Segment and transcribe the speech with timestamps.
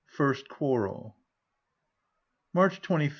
[0.07, 1.15] FIRST QUARREL.
[2.55, 3.09] March 25th.